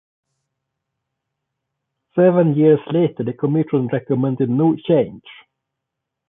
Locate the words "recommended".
3.93-4.49